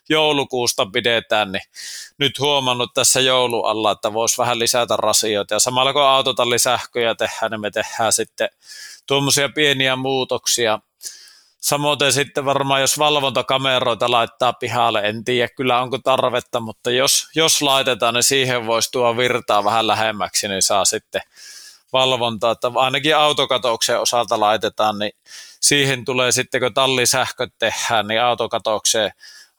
joulukuusta 0.09 0.87
pidetään, 0.87 1.53
niin 1.53 1.63
nyt 2.19 2.39
huomannut 2.39 2.91
tässä 2.95 3.21
joulualla, 3.21 3.91
että 3.91 4.13
voisi 4.13 4.39
vähän 4.39 4.59
lisätä 4.59 4.97
rasioita 4.97 5.55
ja 5.55 5.61
samalla 5.61 5.93
kun 5.93 6.03
autotallisähköjä 6.03 7.15
tehdään, 7.15 7.51
niin 7.51 7.61
me 7.61 7.71
tehdään 7.71 8.13
sitten 8.13 8.49
tuommoisia 9.07 9.49
pieniä 9.49 9.97
muutoksia. 9.97 10.79
Samoin 11.61 11.99
sitten 12.11 12.45
varmaan, 12.45 12.81
jos 12.81 12.99
valvontakameroita 12.99 14.11
laittaa 14.11 14.53
pihalle, 14.53 15.01
en 15.01 15.25
tiedä 15.25 15.49
kyllä 15.57 15.81
onko 15.83 15.99
tarvetta, 15.99 16.61
mutta 16.61 16.91
jos, 16.91 17.29
jos 17.35 17.63
laitetaan, 17.63 18.15
niin 18.15 18.23
siihen 18.23 18.67
voisi 18.67 18.93
tuo 18.93 19.17
virtaa 19.17 19.65
vähän 19.65 19.87
lähemmäksi, 19.87 20.49
niin 20.49 20.63
saa 20.63 20.85
sitten 20.85 21.23
valvontaa, 21.93 22.53
että 22.53 22.71
ainakin 22.75 23.17
autokatouksen 23.17 24.01
osalta 24.01 24.41
laitetaan, 24.41 24.99
niin 24.99 25.13
siihen 25.61 26.05
tulee 26.05 26.33
sitten, 26.33 26.61
kun 26.61 26.75
tallisähköt 26.75 27.53
tehdään, 27.59 28.07
niin 28.07 28.23
autokatokseen 28.23 29.11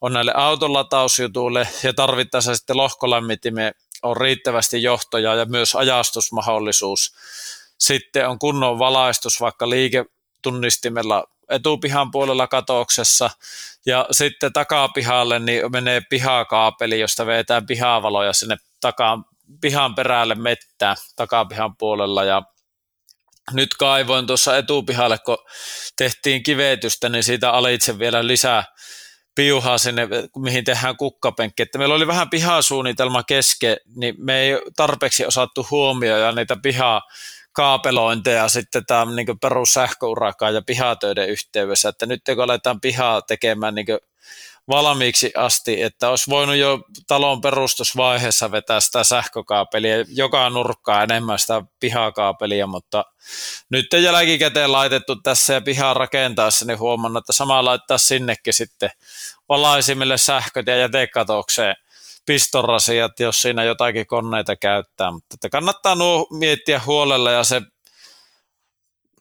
on 0.01 0.13
näille 0.13 0.33
autolatausjutuille 0.35 1.67
ja 1.83 1.93
tarvittaessa 1.93 2.55
sitten 2.55 2.77
lohkolämmittimeen 2.77 3.73
on 4.03 4.17
riittävästi 4.17 4.83
johtoja 4.83 5.35
ja 5.35 5.45
myös 5.45 5.75
ajastusmahdollisuus. 5.75 7.15
Sitten 7.77 8.29
on 8.29 8.39
kunnon 8.39 8.79
valaistus 8.79 9.41
vaikka 9.41 9.69
liiketunnistimella 9.69 11.23
etupihan 11.49 12.11
puolella 12.11 12.47
katoksessa 12.47 13.29
ja 13.85 14.07
sitten 14.11 14.53
takapihalle 14.53 15.39
niin 15.39 15.71
menee 15.71 16.01
pihakaapeli, 16.09 16.99
josta 16.99 17.25
vetään 17.25 17.65
pihavaloja 17.65 18.33
sinne 18.33 18.57
takaan 18.81 19.25
pihan 19.61 19.95
perälle 19.95 20.35
mettää 20.35 20.95
takapihan 21.15 21.75
puolella 21.75 22.23
ja 22.23 22.43
nyt 23.51 23.73
kaivoin 23.73 24.27
tuossa 24.27 24.57
etupihalle, 24.57 25.17
kun 25.17 25.37
tehtiin 25.95 26.43
kivetystä, 26.43 27.09
niin 27.09 27.23
siitä 27.23 27.51
alitse 27.51 27.99
vielä 27.99 28.27
lisää 28.27 28.63
piuhaa 29.35 29.77
sinne, 29.77 30.07
mihin 30.37 30.63
tehdään 30.63 30.97
kukkapenkki. 30.97 31.63
Että 31.63 31.77
meillä 31.77 31.95
oli 31.95 32.07
vähän 32.07 32.29
pihasuunnitelma 32.29 33.23
kesken, 33.23 33.77
niin 33.95 34.15
me 34.17 34.39
ei 34.39 34.61
tarpeeksi 34.75 35.25
osattu 35.25 35.67
huomioida 35.71 36.31
niitä 36.31 36.57
pihaa 36.63 37.01
kaapelointeja 37.51 38.49
sitten 38.49 38.85
tämä 38.85 39.05
niin 39.05 39.39
perussähköurakaan 39.39 40.53
ja 40.53 40.61
pihatöiden 40.61 41.29
yhteydessä, 41.29 41.89
että 41.89 42.05
nyt 42.05 42.21
kun 42.35 42.43
aletaan 42.43 42.81
pihaa 42.81 43.21
tekemään 43.21 43.75
niin 43.75 43.87
valmiiksi 44.69 45.31
asti, 45.35 45.81
että 45.81 46.09
olisi 46.09 46.29
voinut 46.29 46.55
jo 46.55 46.79
talon 47.07 47.41
perustusvaiheessa 47.41 48.51
vetää 48.51 48.79
sitä 48.79 49.03
sähkökaapelia, 49.03 50.05
joka 50.07 50.49
nurkkaa 50.49 51.03
enemmän 51.03 51.39
sitä 51.39 51.61
pihakaapelia, 51.79 52.67
mutta 52.67 53.05
nyt 53.69 53.85
jälkikäteen 54.03 54.71
laitettu 54.71 55.15
tässä 55.15 55.53
ja 55.53 55.61
pihaa 55.61 55.93
rakentaessa, 55.93 56.65
niin 56.65 56.79
huomannut, 56.79 57.21
että 57.21 57.33
sama 57.33 57.65
laittaa 57.65 57.97
sinnekin 57.97 58.53
sitten 58.53 58.89
valaisimille 59.49 60.17
sähköt 60.17 60.67
ja 60.67 60.77
jätekatokseen 60.77 61.75
pistorasiat, 62.25 63.19
jos 63.19 63.41
siinä 63.41 63.63
jotakin 63.63 64.07
koneita 64.07 64.55
käyttää, 64.55 65.11
mutta 65.11 65.33
että 65.33 65.49
kannattaa 65.49 65.95
nuo 65.95 66.27
miettiä 66.31 66.81
huolella 66.85 67.31
ja 67.31 67.43
se 67.43 67.61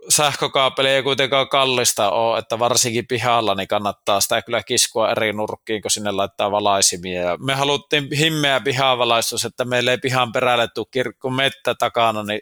sähkökaapeli 0.08 0.88
ei 0.88 1.02
kuitenkaan 1.02 1.48
kallista 1.48 2.10
ole, 2.10 2.38
että 2.38 2.58
varsinkin 2.58 3.06
pihalla 3.06 3.54
niin 3.54 3.68
kannattaa 3.68 4.20
sitä 4.20 4.42
kyllä 4.42 4.62
kiskoa 4.62 5.10
eri 5.10 5.32
nurkkiin, 5.32 5.82
kun 5.82 5.90
sinne 5.90 6.10
laittaa 6.10 6.50
valaisimia. 6.50 7.22
Ja 7.22 7.36
me 7.36 7.54
haluttiin 7.54 8.08
himmeä 8.18 8.60
pihavalaistus, 8.60 9.44
että 9.44 9.64
meillä 9.64 9.90
ei 9.90 9.98
pihan 9.98 10.32
perälle 10.32 10.68
tule 10.74 10.86
kirkku 10.90 11.30
mettä 11.30 11.74
takana, 11.74 12.22
niin 12.22 12.40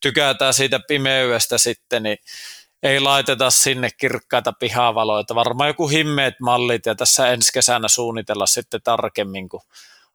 tykätään 0.00 0.54
siitä 0.54 0.80
pimeydestä 0.88 1.58
sitten, 1.58 2.02
niin 2.02 2.18
ei 2.82 3.00
laiteta 3.00 3.50
sinne 3.50 3.88
kirkkaita 3.98 4.52
pihavaloita. 4.58 5.34
Varmaan 5.34 5.68
joku 5.68 5.88
himmeet 5.88 6.34
mallit 6.40 6.86
ja 6.86 6.94
tässä 6.94 7.28
ensi 7.28 7.52
kesänä 7.52 7.88
suunnitella 7.88 8.46
sitten 8.46 8.80
tarkemmin, 8.84 9.48
kun 9.48 9.60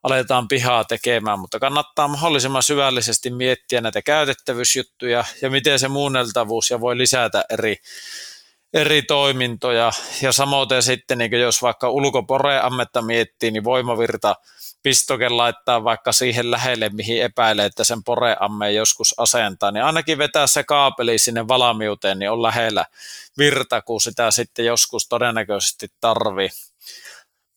aletaan 0.03 0.47
pihaa 0.47 0.83
tekemään, 0.83 1.39
mutta 1.39 1.59
kannattaa 1.59 2.07
mahdollisimman 2.07 2.63
syvällisesti 2.63 3.29
miettiä 3.29 3.81
näitä 3.81 4.01
käytettävyysjuttuja 4.01 5.23
ja 5.41 5.49
miten 5.49 5.79
se 5.79 5.87
muunneltavuus 5.87 6.69
ja 6.69 6.81
voi 6.81 6.97
lisätä 6.97 7.43
eri, 7.49 7.75
eri 8.73 9.01
toimintoja. 9.01 9.91
Ja 10.21 10.31
samoin 10.31 10.67
sitten, 10.79 11.17
niin 11.17 11.31
jos 11.31 11.61
vaikka 11.61 11.89
ulkoporeammetta 11.89 13.01
miettii, 13.01 13.51
niin 13.51 13.63
voimavirta 13.63 14.35
pistoke 14.83 15.29
laittaa 15.29 15.83
vaikka 15.83 16.11
siihen 16.11 16.51
lähelle, 16.51 16.89
mihin 16.89 17.21
epäilee, 17.21 17.65
että 17.65 17.83
sen 17.83 18.03
poreamme 18.03 18.71
joskus 18.71 19.19
asentaa, 19.19 19.71
niin 19.71 19.83
ainakin 19.83 20.17
vetää 20.17 20.47
se 20.47 20.63
kaapeli 20.63 21.17
sinne 21.17 21.47
valmiuteen, 21.47 22.19
niin 22.19 22.31
on 22.31 22.41
lähellä 22.41 22.85
virta, 23.37 23.81
kun 23.81 24.01
sitä 24.01 24.31
sitten 24.31 24.65
joskus 24.65 25.07
todennäköisesti 25.07 25.87
tarvii 26.01 26.49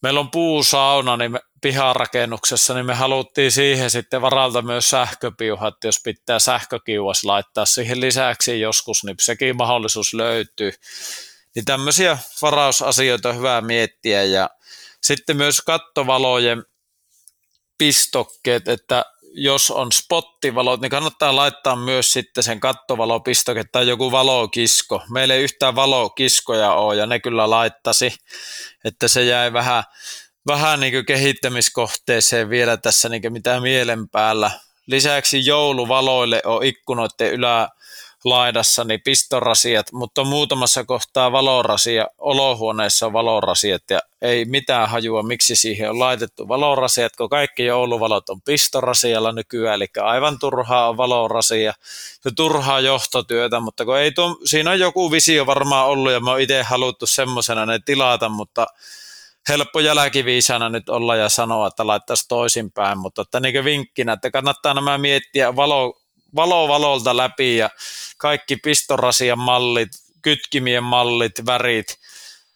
meillä 0.04 0.20
on 0.20 0.30
puusauna 0.30 1.16
niin 1.16 1.32
me, 1.32 1.40
piharakennuksessa, 1.61 2.75
niin 2.75 2.87
me 2.87 2.94
haluttiin 2.94 3.52
siihen 3.52 3.90
sitten 3.90 4.23
varalta 4.23 4.62
myös 4.62 4.90
sähköpiuhat, 4.90 5.75
jos 5.84 6.00
pitää 6.04 6.38
sähkökiuas 6.38 7.25
laittaa 7.25 7.66
siihen 7.66 8.00
lisäksi 8.00 8.61
joskus, 8.61 9.04
niin 9.04 9.16
sekin 9.20 9.56
mahdollisuus 9.56 10.14
löytyy. 10.14 10.73
Niin 11.54 11.64
tämmöisiä 11.64 12.18
varausasioita 12.42 13.28
on 13.28 13.37
hyvä 13.37 13.61
miettiä 13.61 14.23
ja 14.23 14.50
sitten 15.02 15.37
myös 15.37 15.61
kattovalojen 15.61 16.64
pistokkeet, 17.78 18.68
että 18.68 19.04
jos 19.37 19.71
on 19.71 19.93
spottivalot, 19.93 20.81
niin 20.81 20.91
kannattaa 20.91 21.37
laittaa 21.37 21.76
myös 21.76 22.12
sitten 22.12 22.45
sen 22.45 22.61
kattovalopistoke 22.61 23.64
tai 23.73 23.88
joku 23.88 24.12
valokisko. 24.12 25.03
Meillä 25.11 25.35
ei 25.35 25.43
yhtään 25.43 25.75
valokiskoja 25.75 26.73
ole 26.73 26.97
ja 26.97 27.07
ne 27.07 27.21
kyllä 27.21 27.50
laittasi, 27.50 28.14
että 28.85 29.09
se 29.09 29.25
jäi 29.25 29.53
vähän, 29.53 29.85
vähän 30.47 30.81
niin 30.81 31.07
kehittämiskohteeseen 31.07 32.50
vielä 32.50 32.76
tässä 32.76 33.09
niin 33.09 33.33
mitä 33.33 33.61
mielen 33.61 34.09
päällä. 34.09 34.50
Lisäksi 34.87 35.47
jouluvaloille 35.47 36.43
on 36.45 36.64
ikkunoiden 36.64 37.33
ylä 37.33 37.69
laidassa, 38.25 38.85
niin 38.85 39.00
pistorasiat, 39.04 39.93
mutta 39.93 40.21
on 40.21 40.26
muutamassa 40.26 40.85
kohtaa 40.85 41.33
valorasia, 41.33 42.07
olohuoneessa 42.19 43.07
on 43.07 43.12
valorasiat 43.12 43.83
ja 43.90 44.00
ei 44.23 44.45
mitään 44.45 44.88
hajua, 44.90 45.23
miksi 45.23 45.57
siihen 45.57 45.90
on 45.90 45.99
laitettu 45.99 46.49
valorasiat, 46.49 47.16
kun 47.16 47.28
kaikki 47.28 47.64
jouluvalot 47.64 48.28
on 48.28 48.43
pistorasialla 48.43 49.33
nykyään, 49.33 49.75
eli 49.75 49.87
aivan 50.02 50.38
turhaa 50.38 50.88
on 50.88 50.97
valorasia 50.97 51.73
ja 52.25 52.31
turhaa 52.37 52.81
johtotyötä, 52.81 53.61
mutta 53.61 53.85
kun 53.85 53.99
ei 53.99 54.12
tuo, 54.12 54.38
siinä 54.45 54.71
on 54.71 54.78
joku 54.78 55.11
visio 55.11 55.47
varmaan 55.47 55.87
ollut 55.87 56.12
ja 56.12 56.21
mä 56.21 56.31
oon 56.31 56.40
itse 56.40 56.62
haluttu 56.62 57.07
semmoisena 57.07 57.66
ne 57.66 57.78
tilata, 57.85 58.28
mutta 58.28 58.66
helppo 59.49 59.81
jälkiviisana 59.81 60.69
nyt 60.69 60.88
olla 60.88 61.16
ja 61.16 61.28
sanoa, 61.28 61.66
että 61.66 61.87
laittaisi 61.87 62.28
toisinpäin, 62.28 62.99
mutta 62.99 63.23
että 63.23 63.40
niin 63.40 63.64
vinkkinä, 63.64 64.12
että 64.12 64.31
kannattaa 64.31 64.75
nämä 64.75 64.99
miettiä 64.99 65.57
valo, 65.57 66.00
valo 66.37 66.69
valolta 66.69 67.17
läpi 67.17 67.57
ja 67.57 67.71
kaikki 68.19 68.57
pistorasian 68.57 69.38
mallit, 69.38 69.91
kytkimien 70.23 70.85
mallit, 70.85 71.47
värit, 71.47 71.99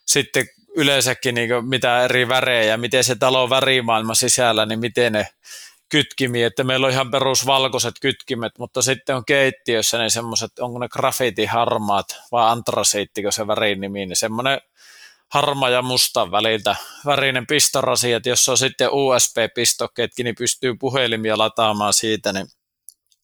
sitten 0.06 0.46
yleensäkin 0.76 1.34
niin 1.34 1.68
mitä 1.68 2.04
eri 2.04 2.28
värejä, 2.28 2.76
miten 2.76 3.04
se 3.04 3.16
talo 3.16 3.50
värimaailma 3.50 4.14
sisällä, 4.14 4.66
niin 4.66 4.80
miten 4.80 5.12
ne 5.12 5.28
kytkimiä, 5.88 6.46
että 6.46 6.64
meillä 6.64 6.86
on 6.86 6.92
ihan 6.92 7.10
perusvalkoiset 7.10 7.94
kytkimet, 8.00 8.58
mutta 8.58 8.82
sitten 8.82 9.16
on 9.16 9.24
keittiössä 9.24 9.98
niin 9.98 10.10
semmoiset, 10.10 10.58
onko 10.58 10.78
ne 10.78 10.88
graffiti-harmaat 10.88 12.16
vai 12.32 12.50
antrasiittiko 12.50 13.30
se 13.30 13.46
värin 13.46 13.80
nimi, 13.80 14.06
niin 14.06 14.16
semmoinen 14.16 14.60
harma 15.28 15.68
ja 15.68 15.82
musta 15.82 16.30
väliltä 16.30 16.76
värinen 17.06 17.46
pistorasi, 17.46 18.12
että 18.12 18.28
jos 18.28 18.48
on 18.48 18.58
sitten 18.58 18.88
USB-pistokkeetkin, 18.92 20.24
niin 20.24 20.34
pystyy 20.38 20.74
puhelimia 20.74 21.38
lataamaan 21.38 21.92
siitä, 21.92 22.32
niin 22.32 22.46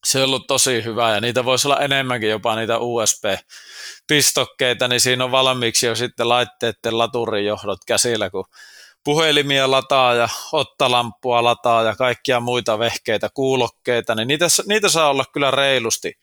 se 0.05 0.19
on 0.19 0.25
ollut 0.25 0.47
tosi 0.47 0.85
hyvä 0.85 1.15
ja 1.15 1.21
niitä 1.21 1.45
voisi 1.45 1.69
olla 1.69 1.81
enemmänkin 1.81 2.31
jopa 2.31 2.57
niitä 2.57 2.79
USB-pistokkeita, 2.79 4.89
niin 4.89 5.01
siinä 5.01 5.25
on 5.25 5.31
valmiiksi 5.31 5.87
jo 5.87 5.95
sitten 5.95 6.29
laitteiden 6.29 6.99
laturijohdot 6.99 7.79
käsillä, 7.87 8.31
kun 8.31 8.45
puhelimia 9.05 9.71
lataa 9.71 10.15
ja 10.15 10.29
ottalamppua 10.53 11.45
lataa 11.45 11.83
ja 11.83 11.97
kaikkia 11.97 12.41
muita 12.41 12.79
vehkeitä, 12.79 13.29
kuulokkeita, 13.35 14.15
niin 14.15 14.29
niitä, 14.29 14.47
niitä 14.67 14.89
saa 14.89 15.11
olla 15.11 15.25
kyllä 15.33 15.51
reilusti 15.51 16.19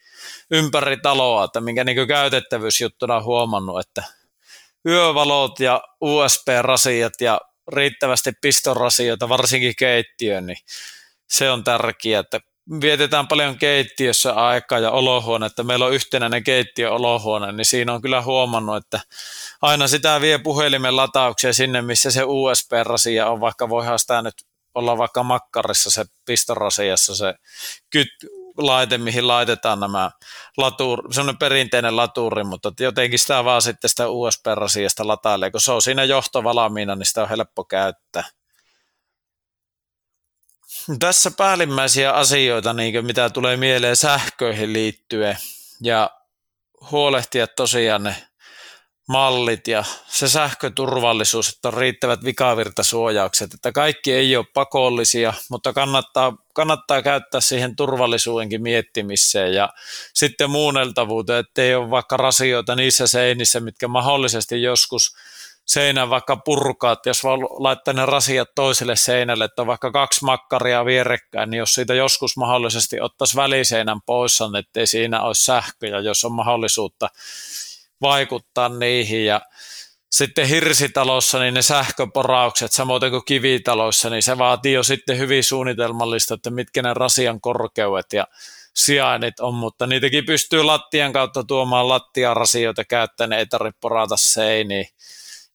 ympäri 0.51 0.97
taloa, 0.97 1.43
että 1.43 1.61
minkä 1.61 1.83
niin 1.83 2.07
käytettävyysjuttuna 2.07 3.15
on 3.15 3.23
huomannut, 3.23 3.79
että 3.79 4.03
yövalot 4.85 5.59
ja 5.59 5.83
USB-rasiat 6.01 7.13
ja 7.21 7.41
riittävästi 7.67 8.31
pistorasioita, 8.41 9.29
varsinkin 9.29 9.73
keittiöön, 9.77 10.45
niin 10.45 10.57
se 11.29 11.51
on 11.51 11.63
tärkeää, 11.63 12.19
että 12.19 12.39
vietetään 12.81 13.27
paljon 13.27 13.57
keittiössä 13.57 14.33
aikaa 14.33 14.79
ja 14.79 14.91
olohuone, 14.91 15.45
että 15.45 15.63
meillä 15.63 15.85
on 15.85 15.93
yhtenäinen 15.93 16.43
keittiö-olohuone, 16.43 17.51
niin 17.51 17.65
siinä 17.65 17.93
on 17.93 18.01
kyllä 18.01 18.21
huomannut, 18.21 18.77
että 18.77 18.99
aina 19.61 19.87
sitä 19.87 20.21
vie 20.21 20.37
puhelimen 20.37 20.95
latauksia 20.95 21.53
sinne, 21.53 21.81
missä 21.81 22.11
se 22.11 22.23
USB-rasia 22.23 23.29
on, 23.29 23.39
vaikka 23.39 23.69
voihan 23.69 23.99
sitä 23.99 24.21
nyt 24.21 24.33
olla 24.75 24.97
vaikka 24.97 25.23
makkarissa 25.23 25.91
se 25.91 26.05
pistorasiassa 26.25 27.15
se 27.15 27.33
kyt, 27.89 28.09
laite, 28.57 28.97
mihin 28.97 29.27
laitetaan 29.27 29.79
nämä 29.79 30.11
latuur, 30.57 31.13
semmoinen 31.13 31.39
perinteinen 31.39 31.95
laturi, 31.95 32.43
mutta 32.43 32.71
jotenkin 32.79 33.19
sitä 33.19 33.45
vaan 33.45 33.61
sitten 33.61 33.89
sitä 33.89 34.09
USB-rasiasta 34.09 35.07
latailee, 35.07 35.51
kun 35.51 35.61
se 35.61 35.71
on 35.71 35.81
siinä 35.81 36.03
johto 36.03 36.43
valmiina, 36.43 36.95
niin 36.95 37.05
sitä 37.05 37.21
on 37.21 37.29
helppo 37.29 37.63
käyttää. 37.63 38.23
Tässä 40.99 41.31
päällimmäisiä 41.31 42.11
asioita, 42.11 42.73
niin 42.73 43.05
mitä 43.05 43.29
tulee 43.29 43.57
mieleen 43.57 43.95
sähköihin 43.95 44.73
liittyen 44.73 45.37
ja 45.81 46.09
huolehtia 46.91 47.47
tosiaan 47.47 48.03
ne 48.03 48.15
mallit 49.07 49.67
ja 49.67 49.83
se 50.07 50.29
sähköturvallisuus, 50.29 51.49
että 51.49 51.67
on 51.67 51.73
riittävät 51.73 52.23
vikavirtasuojaukset, 52.23 53.53
että 53.53 53.71
kaikki 53.71 54.13
ei 54.13 54.37
ole 54.37 54.45
pakollisia, 54.53 55.33
mutta 55.49 55.73
kannattaa, 55.73 56.37
kannattaa 56.53 57.01
käyttää 57.01 57.41
siihen 57.41 57.75
turvallisuudenkin 57.75 58.61
miettimiseen 58.61 59.53
ja 59.53 59.69
sitten 60.13 60.49
muunneltavuuteen, 60.49 61.39
ettei 61.39 61.75
ole 61.75 61.89
vaikka 61.89 62.17
rasioita 62.17 62.75
niissä 62.75 63.07
seinissä, 63.07 63.59
mitkä 63.59 63.87
mahdollisesti 63.87 64.61
joskus 64.61 65.15
seinän 65.65 66.09
vaikka 66.09 66.37
purkaat, 66.37 67.05
jos 67.05 67.23
vaan 67.23 67.39
laittaa 67.39 67.93
ne 67.93 68.05
rasiat 68.05 68.49
toiselle 68.55 68.95
seinälle, 68.95 69.45
että 69.45 69.65
vaikka 69.65 69.91
kaksi 69.91 70.25
makkaria 70.25 70.85
vierekkäin, 70.85 71.49
niin 71.49 71.59
jos 71.59 71.73
siitä 71.73 71.93
joskus 71.93 72.37
mahdollisesti 72.37 73.01
ottaisi 73.01 73.35
väliseinän 73.35 74.01
pois, 74.05 74.39
niin 74.39 74.55
ettei 74.55 74.87
siinä 74.87 75.21
olisi 75.21 75.43
sähköjä, 75.43 75.99
jos 75.99 76.25
on 76.25 76.31
mahdollisuutta 76.31 77.09
vaikuttaa 78.01 78.69
niihin. 78.69 79.25
Ja 79.25 79.41
sitten 80.11 80.47
hirsitalossa 80.47 81.39
niin 81.39 81.53
ne 81.53 81.61
sähköporaukset, 81.61 82.71
samoin 82.71 83.11
kuin 83.11 83.25
kivitaloissa, 83.25 84.09
niin 84.09 84.23
se 84.23 84.37
vaatii 84.37 84.73
jo 84.73 84.83
sitten 84.83 85.17
hyvin 85.17 85.43
suunnitelmallista, 85.43 86.33
että 86.33 86.49
mitkä 86.49 86.81
ne 86.81 86.93
rasian 86.93 87.41
korkeudet 87.41 88.13
ja 88.13 88.27
sijainnit 88.75 89.39
on, 89.39 89.53
mutta 89.53 89.87
niitäkin 89.87 90.25
pystyy 90.25 90.63
lattian 90.63 91.13
kautta 91.13 91.43
tuomaan 91.43 91.87
lattiarasioita 91.87 92.85
käyttäen, 92.85 93.33
ei 93.33 93.45
tarvitse 93.45 93.79
porata 93.81 94.17
seiniin 94.17 94.85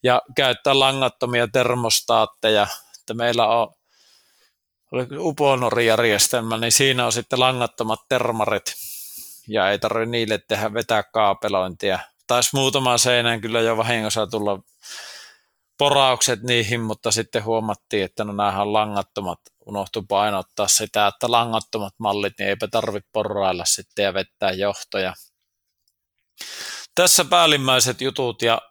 ja 0.06 0.22
käyttää 0.36 0.78
langattomia 0.78 1.48
termostaatteja, 1.48 2.66
että 3.00 3.14
meillä 3.14 3.46
on 3.46 3.74
Uponori-järjestelmä, 5.18 6.56
niin 6.56 6.72
siinä 6.72 7.06
on 7.06 7.12
sitten 7.12 7.40
langattomat 7.40 8.00
termarit 8.08 8.74
ja 9.48 9.70
ei 9.70 9.78
tarvitse 9.78 10.10
niille 10.10 10.38
tehdä 10.38 10.74
vetää 10.74 11.02
kaapelointia 11.02 11.98
taisi 12.26 12.50
muutama 12.52 12.98
seinään 12.98 13.40
kyllä 13.40 13.60
jo 13.60 13.76
vahingossa 13.76 14.26
tulla 14.26 14.58
poraukset 15.78 16.42
niihin, 16.42 16.80
mutta 16.80 17.10
sitten 17.10 17.44
huomattiin, 17.44 18.04
että 18.04 18.24
no 18.24 18.32
näähän 18.32 18.62
on 18.62 18.72
langattomat. 18.72 19.40
Unohtu 19.66 20.02
painottaa 20.02 20.68
sitä, 20.68 21.06
että 21.06 21.30
langattomat 21.30 21.94
mallit, 21.98 22.32
niin 22.38 22.48
eipä 22.48 22.68
tarvitse 22.68 23.08
porrailla 23.12 23.64
sitten 23.64 24.02
ja 24.02 24.14
vettää 24.14 24.50
johtoja. 24.50 25.14
Tässä 26.94 27.24
päällimmäiset 27.24 28.00
jutut 28.00 28.42
ja 28.42 28.62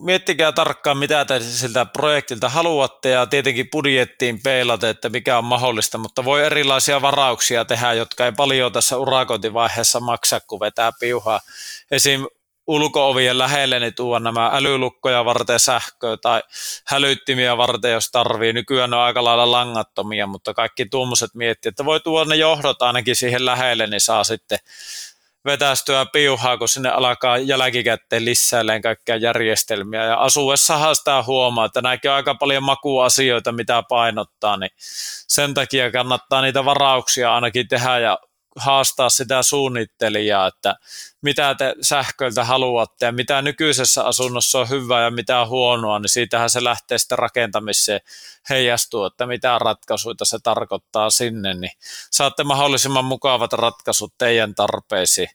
miettikää 0.00 0.52
tarkkaan, 0.52 0.98
mitä 0.98 1.24
te 1.24 1.40
siltä 1.40 1.84
projektilta 1.84 2.48
haluatte 2.48 3.08
ja 3.08 3.26
tietenkin 3.26 3.68
budjettiin 3.72 4.42
peilata, 4.42 4.88
että 4.88 5.08
mikä 5.08 5.38
on 5.38 5.44
mahdollista, 5.44 5.98
mutta 5.98 6.24
voi 6.24 6.44
erilaisia 6.44 7.02
varauksia 7.02 7.64
tehdä, 7.64 7.92
jotka 7.92 8.24
ei 8.24 8.32
paljon 8.32 8.72
tässä 8.72 8.98
urakointivaiheessa 8.98 10.00
maksa, 10.00 10.40
kun 10.40 10.60
vetää 10.60 10.90
piuhaa. 11.00 11.40
Esim 11.90 12.26
ulkoovien 12.66 13.38
lähelle 13.38 13.80
niin 13.80 13.94
tuoda 13.94 14.20
nämä 14.20 14.50
älylukkoja 14.52 15.24
varten 15.24 15.60
sähköä 15.60 16.16
tai 16.16 16.42
hälyttimiä 16.86 17.56
varten, 17.56 17.92
jos 17.92 18.10
tarvii. 18.10 18.52
Nykyään 18.52 18.90
ne 18.90 18.96
on 18.96 19.02
aika 19.02 19.24
lailla 19.24 19.50
langattomia, 19.50 20.26
mutta 20.26 20.54
kaikki 20.54 20.86
tuommoiset 20.86 21.30
miettii, 21.34 21.68
että 21.68 21.84
voi 21.84 22.00
tuoda 22.00 22.30
ne 22.30 22.36
johdot 22.36 22.82
ainakin 22.82 23.16
siihen 23.16 23.44
lähelle, 23.44 23.86
niin 23.86 24.00
saa 24.00 24.24
sitten 24.24 24.58
vetästyä 25.44 26.06
piuhaa, 26.12 26.58
kun 26.58 26.68
sinne 26.68 26.88
alkaa 26.88 27.38
jälkikäteen 27.38 28.24
lisäilleen 28.24 28.82
kaikkia 28.82 29.16
järjestelmiä. 29.16 30.04
Ja 30.04 30.20
asuessahan 30.20 30.96
sitä 30.96 31.22
huomaa, 31.22 31.64
että 31.64 31.80
nämäkin 31.82 32.10
on 32.10 32.16
aika 32.16 32.34
paljon 32.34 32.62
makuasioita, 32.62 33.52
mitä 33.52 33.82
painottaa, 33.88 34.56
niin 34.56 34.70
sen 35.28 35.54
takia 35.54 35.92
kannattaa 35.92 36.42
niitä 36.42 36.64
varauksia 36.64 37.34
ainakin 37.34 37.68
tehdä 37.68 37.98
ja 37.98 38.18
haastaa 38.56 39.10
sitä 39.10 39.42
suunnittelijaa, 39.42 40.46
että 40.46 40.74
mitä 41.22 41.54
te 41.54 41.74
sähköltä 41.80 42.44
haluatte 42.44 43.06
ja 43.06 43.12
mitä 43.12 43.42
nykyisessä 43.42 44.04
asunnossa 44.04 44.58
on 44.58 44.68
hyvää 44.68 45.04
ja 45.04 45.10
mitä 45.10 45.40
on 45.40 45.48
huonoa, 45.48 45.98
niin 45.98 46.08
siitähän 46.08 46.50
se 46.50 46.64
lähtee 46.64 46.98
sitten 46.98 47.18
rakentamiseen 47.18 48.00
heijastuu, 48.50 49.04
että 49.04 49.26
mitä 49.26 49.58
ratkaisuja 49.58 50.14
se 50.22 50.38
tarkoittaa 50.42 51.10
sinne, 51.10 51.54
niin 51.54 51.72
saatte 52.10 52.44
mahdollisimman 52.44 53.04
mukavat 53.04 53.52
ratkaisut 53.52 54.14
teidän 54.18 54.54
tarpeisiin. 54.54 55.28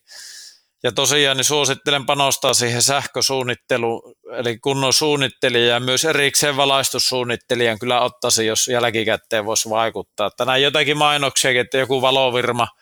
Ja 0.82 0.92
tosiaan 0.92 1.36
niin 1.36 1.44
suosittelen 1.44 2.06
panostaa 2.06 2.54
siihen 2.54 2.82
sähkösuunnitteluun, 2.82 4.14
eli 4.32 4.58
kunnon 4.58 4.92
suunnittelija 4.92 5.74
ja 5.74 5.80
myös 5.80 6.04
erikseen 6.04 6.56
valaistussuunnittelijan 6.56 7.78
kyllä 7.78 8.00
ottaisi, 8.00 8.46
jos 8.46 8.68
jälkikäteen 8.68 9.46
voisi 9.46 9.70
vaikuttaa. 9.70 10.26
Että 10.26 10.44
näin 10.44 10.62
jotakin 10.62 10.96
mainoksia, 10.96 11.60
että 11.60 11.78
joku 11.78 12.02
valovirma– 12.02 12.68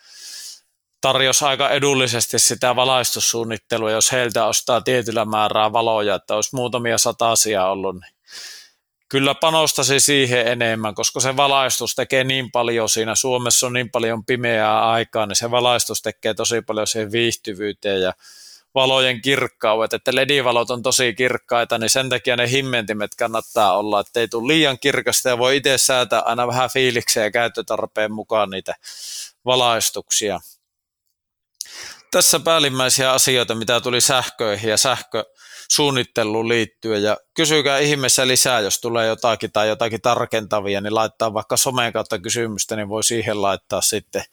tarjosi 1.07 1.45
aika 1.45 1.71
edullisesti 1.71 2.39
sitä 2.39 2.77
valaistussuunnittelua, 2.77 3.91
jos 3.91 4.13
heiltä 4.13 4.47
ostaa 4.47 4.81
tietyllä 4.81 5.25
määrää 5.25 5.73
valoja, 5.73 6.15
että 6.15 6.35
olisi 6.35 6.57
muutamia 6.57 6.99
satasia 6.99 7.67
ollut, 7.67 7.95
niin 7.95 8.13
kyllä 9.09 9.35
panostasi 9.35 10.01
siihen 10.01 10.47
enemmän, 10.47 10.95
koska 10.95 11.21
se 11.21 11.37
valaistus 11.37 11.95
tekee 11.95 12.25
niin 12.25 12.51
paljon 12.51 12.89
siinä, 12.89 13.15
Suomessa 13.15 13.67
on 13.67 13.73
niin 13.73 13.91
paljon 13.91 14.25
pimeää 14.25 14.91
aikaa, 14.91 15.27
niin 15.27 15.37
se 15.37 15.51
valaistus 15.51 16.03
tekee 16.03 16.35
tosi 16.35 16.63
paljon 16.63 16.87
siihen 16.87 17.13
viihtyvyyteen 17.13 18.03
ja 18.03 18.13
valojen 18.75 19.23
kirkkaudet, 19.23 19.93
että 19.93 20.15
LED-valot 20.15 20.71
on 20.71 20.83
tosi 20.83 21.15
kirkkaita, 21.15 21.79
niin 21.79 21.91
sen 21.91 22.09
takia 22.09 22.37
ne 22.37 22.51
himmentimet 22.51 23.15
kannattaa 23.15 23.79
olla, 23.79 24.01
että 24.01 24.21
ei 24.21 24.29
tule 24.29 24.53
liian 24.53 24.79
kirkasta 24.79 25.29
ja 25.29 25.39
voi 25.39 25.57
itse 25.57 25.79
säätää 25.79 26.21
aina 26.21 26.47
vähän 26.47 26.71
fiilikseen 26.71 27.25
ja 27.25 27.31
käyttötarpeen 27.31 28.13
mukaan 28.13 28.51
niitä 28.51 28.75
valaistuksia. 29.45 30.41
Tässä 32.11 32.41
päällimmäisiä 32.41 33.13
asioita, 33.13 33.55
mitä 33.55 33.81
tuli 33.81 34.01
sähköihin 34.01 34.71
ja 34.71 34.77
sähkösuunnitteluun 34.77 36.49
liittyen. 36.49 37.03
Ja 37.03 37.17
kysykää 37.35 37.79
ihmeessä 37.79 38.27
lisää, 38.27 38.61
jos 38.61 38.81
tulee 38.81 39.07
jotakin 39.07 39.53
tai 39.53 39.69
jotakin 39.69 40.01
tarkentavia, 40.01 40.81
niin 40.81 40.95
laittaa 40.95 41.35
vaikka 41.35 41.57
someen 41.57 41.93
kautta 41.93 42.19
kysymystä, 42.19 42.77
niin 42.77 42.89
voi 42.89 43.05
siihen 43.05 43.43
laittaa 43.43 43.81
sitten 43.81 44.25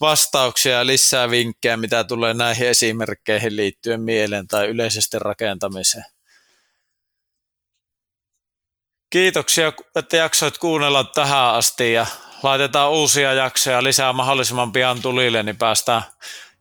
vastauksia 0.00 0.72
ja 0.72 0.86
lisää 0.86 1.30
vinkkejä, 1.30 1.76
mitä 1.76 2.04
tulee 2.04 2.34
näihin 2.34 2.68
esimerkkeihin 2.68 3.56
liittyen 3.56 4.00
mieleen 4.00 4.48
tai 4.48 4.68
yleisesti 4.68 5.18
rakentamiseen. 5.18 6.04
Kiitoksia, 9.10 9.72
että 9.96 10.16
jaksoit 10.16 10.58
kuunnella 10.58 11.04
tähän 11.04 11.54
asti 11.54 11.92
ja 11.92 12.06
laitetaan 12.42 12.90
uusia 12.90 13.32
jaksoja 13.32 13.82
lisää 13.82 14.12
mahdollisimman 14.12 14.72
pian 14.72 15.02
tulille, 15.02 15.42
niin 15.42 15.56
päästään 15.56 16.02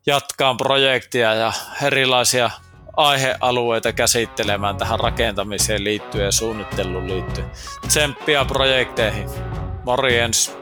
jatkaan 0.06 0.58
projektia 0.58 1.34
ja 1.34 1.54
erilaisia 1.84 2.50
aihealueita 2.98 3.94
käsittelemään 3.94 4.78
tähän 4.78 5.00
rakentamiseen 5.00 5.84
liittyen 5.84 6.26
ja 6.26 6.32
suunnitteluun 6.32 7.08
liittyen. 7.08 7.52
Tsemppiä 7.88 8.46
projekteihin. 8.46 9.30
Morjens! 9.86 10.58